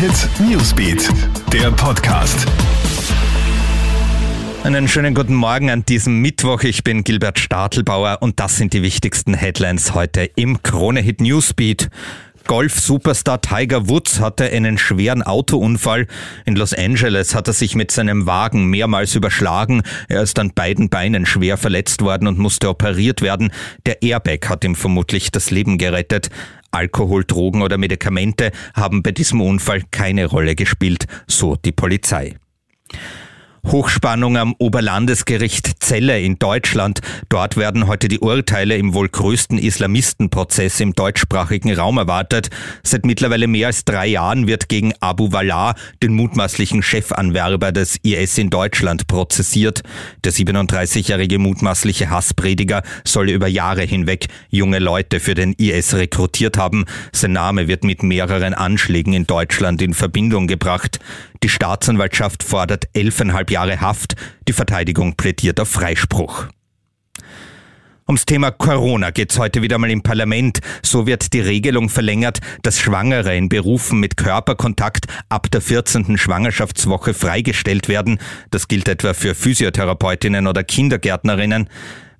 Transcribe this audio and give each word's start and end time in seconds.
Hit 0.00 0.30
Newsbeat, 0.40 1.10
der 1.52 1.70
Podcast. 1.72 2.46
Einen 4.64 4.88
schönen 4.88 5.14
guten 5.14 5.34
Morgen 5.34 5.68
an 5.68 5.84
diesem 5.84 6.22
Mittwoch. 6.22 6.62
Ich 6.62 6.82
bin 6.84 7.04
Gilbert 7.04 7.38
Stadelbauer 7.38 8.16
und 8.22 8.40
das 8.40 8.56
sind 8.56 8.72
die 8.72 8.80
wichtigsten 8.80 9.34
Headlines 9.34 9.92
heute 9.92 10.22
im 10.36 10.62
Krone 10.62 11.00
Hit 11.00 11.20
Newsbeat. 11.20 11.90
Golf-Superstar 12.50 13.40
Tiger 13.42 13.88
Woods 13.88 14.18
hatte 14.18 14.50
einen 14.50 14.76
schweren 14.76 15.22
Autounfall. 15.22 16.08
In 16.44 16.56
Los 16.56 16.74
Angeles 16.74 17.32
hat 17.32 17.46
er 17.46 17.52
sich 17.52 17.76
mit 17.76 17.92
seinem 17.92 18.26
Wagen 18.26 18.66
mehrmals 18.66 19.14
überschlagen. 19.14 19.82
Er 20.08 20.22
ist 20.22 20.36
an 20.40 20.50
beiden 20.52 20.88
Beinen 20.88 21.26
schwer 21.26 21.56
verletzt 21.58 22.02
worden 22.02 22.26
und 22.26 22.40
musste 22.40 22.68
operiert 22.68 23.22
werden. 23.22 23.52
Der 23.86 24.02
Airbag 24.02 24.48
hat 24.48 24.64
ihm 24.64 24.74
vermutlich 24.74 25.30
das 25.30 25.52
Leben 25.52 25.78
gerettet. 25.78 26.28
Alkohol, 26.72 27.22
Drogen 27.24 27.62
oder 27.62 27.78
Medikamente 27.78 28.50
haben 28.74 29.04
bei 29.04 29.12
diesem 29.12 29.40
Unfall 29.40 29.84
keine 29.92 30.26
Rolle 30.26 30.56
gespielt, 30.56 31.06
so 31.28 31.54
die 31.54 31.70
Polizei. 31.70 32.34
Hochspannung 33.66 34.36
am 34.36 34.54
Oberlandesgericht 34.58 35.80
Celle 35.82 36.20
in 36.20 36.38
Deutschland. 36.38 37.00
Dort 37.28 37.56
werden 37.56 37.86
heute 37.86 38.08
die 38.08 38.18
Urteile 38.18 38.76
im 38.76 38.94
wohl 38.94 39.08
größten 39.08 39.58
Islamistenprozess 39.58 40.80
im 40.80 40.94
deutschsprachigen 40.94 41.74
Raum 41.74 41.98
erwartet. 41.98 42.50
Seit 42.82 43.04
mittlerweile 43.04 43.46
mehr 43.46 43.68
als 43.68 43.84
drei 43.84 44.06
Jahren 44.06 44.46
wird 44.46 44.68
gegen 44.68 44.94
Abu 45.00 45.32
Wallah, 45.32 45.74
den 46.02 46.14
mutmaßlichen 46.14 46.82
Chefanwerber 46.82 47.70
des 47.70 47.96
IS 48.02 48.38
in 48.38 48.50
Deutschland, 48.50 49.06
prozessiert. 49.06 49.82
Der 50.24 50.32
37-jährige 50.32 51.38
mutmaßliche 51.38 52.10
Hassprediger 52.10 52.82
soll 53.04 53.30
über 53.30 53.46
Jahre 53.46 53.82
hinweg 53.82 54.28
junge 54.48 54.78
Leute 54.78 55.20
für 55.20 55.34
den 55.34 55.52
IS 55.52 55.94
rekrutiert 55.94 56.56
haben. 56.56 56.86
Sein 57.12 57.32
Name 57.32 57.68
wird 57.68 57.84
mit 57.84 58.02
mehreren 58.02 58.54
Anschlägen 58.54 59.12
in 59.12 59.26
Deutschland 59.26 59.82
in 59.82 59.94
Verbindung 59.94 60.46
gebracht. 60.46 60.98
Die 61.42 61.48
Staatsanwaltschaft 61.48 62.42
fordert 62.42 62.84
elfeinhalb 62.92 63.50
Jahre 63.50 63.80
Haft. 63.80 64.14
Die 64.46 64.52
Verteidigung 64.52 65.16
plädiert 65.16 65.58
auf 65.58 65.68
Freispruch. 65.68 66.48
Ums 68.06 68.26
Thema 68.26 68.50
Corona 68.50 69.10
geht's 69.10 69.38
heute 69.38 69.62
wieder 69.62 69.78
mal 69.78 69.90
im 69.90 70.02
Parlament. 70.02 70.58
So 70.82 71.06
wird 71.06 71.32
die 71.32 71.40
Regelung 71.40 71.88
verlängert, 71.88 72.40
dass 72.62 72.80
Schwangere 72.80 73.36
in 73.36 73.48
Berufen 73.48 74.00
mit 74.00 74.16
Körperkontakt 74.16 75.06
ab 75.28 75.50
der 75.50 75.60
14. 75.60 76.18
Schwangerschaftswoche 76.18 77.14
freigestellt 77.14 77.88
werden. 77.88 78.18
Das 78.50 78.68
gilt 78.68 78.88
etwa 78.88 79.14
für 79.14 79.34
Physiotherapeutinnen 79.34 80.46
oder 80.46 80.64
Kindergärtnerinnen. 80.64 81.70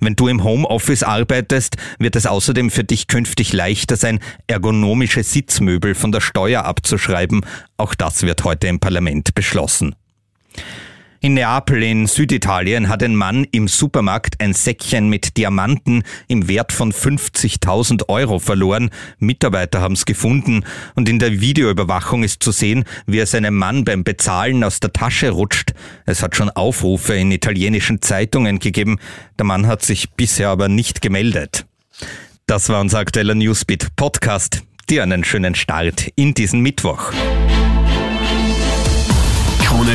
Wenn 0.00 0.16
du 0.16 0.28
im 0.28 0.42
Homeoffice 0.42 1.02
arbeitest, 1.02 1.76
wird 1.98 2.16
es 2.16 2.26
außerdem 2.26 2.70
für 2.70 2.84
dich 2.84 3.06
künftig 3.06 3.52
leichter 3.52 3.96
sein, 3.96 4.18
ergonomische 4.46 5.22
Sitzmöbel 5.22 5.94
von 5.94 6.10
der 6.10 6.20
Steuer 6.20 6.64
abzuschreiben. 6.64 7.42
Auch 7.76 7.94
das 7.94 8.22
wird 8.22 8.44
heute 8.44 8.66
im 8.66 8.80
Parlament 8.80 9.34
beschlossen. 9.34 9.94
In 11.22 11.34
Neapel 11.34 11.82
in 11.82 12.06
Süditalien 12.06 12.88
hat 12.88 13.02
ein 13.02 13.14
Mann 13.14 13.46
im 13.52 13.68
Supermarkt 13.68 14.40
ein 14.40 14.54
Säckchen 14.54 15.10
mit 15.10 15.36
Diamanten 15.36 16.02
im 16.28 16.48
Wert 16.48 16.72
von 16.72 16.94
50.000 16.94 18.08
Euro 18.08 18.38
verloren. 18.38 18.88
Mitarbeiter 19.18 19.82
haben 19.82 19.92
es 19.92 20.06
gefunden 20.06 20.64
und 20.94 21.10
in 21.10 21.18
der 21.18 21.42
Videoüberwachung 21.42 22.22
ist 22.22 22.42
zu 22.42 22.52
sehen, 22.52 22.84
wie 23.06 23.18
es 23.18 23.34
einem 23.34 23.54
Mann 23.54 23.84
beim 23.84 24.02
Bezahlen 24.02 24.64
aus 24.64 24.80
der 24.80 24.94
Tasche 24.94 25.28
rutscht. 25.28 25.74
Es 26.06 26.22
hat 26.22 26.36
schon 26.36 26.48
Aufrufe 26.48 27.14
in 27.14 27.30
italienischen 27.30 28.00
Zeitungen 28.00 28.58
gegeben. 28.58 28.98
Der 29.38 29.44
Mann 29.44 29.66
hat 29.66 29.82
sich 29.82 30.12
bisher 30.12 30.48
aber 30.48 30.68
nicht 30.68 31.02
gemeldet. 31.02 31.66
Das 32.46 32.70
war 32.70 32.80
unser 32.80 32.98
aktueller 32.98 33.34
Newsbeat 33.34 33.94
Podcast. 33.94 34.62
Dir 34.88 35.02
einen 35.02 35.22
schönen 35.24 35.54
Start 35.54 36.10
in 36.16 36.32
diesen 36.32 36.60
Mittwoch. 36.60 37.12